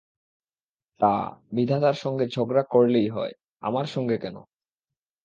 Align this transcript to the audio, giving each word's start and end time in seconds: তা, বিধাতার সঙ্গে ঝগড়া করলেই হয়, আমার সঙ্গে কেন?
তা, 0.99 1.13
বিধাতার 1.51 1.93
সঙ্গে 1.93 2.25
ঝগড়া 2.27 2.63
করলেই 2.69 3.09
হয়, 3.09 3.33
আমার 3.63 3.85
সঙ্গে 3.85 4.17
কেন? 4.17 4.35